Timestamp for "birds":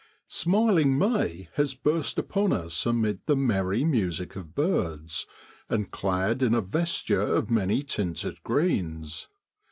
4.55-5.27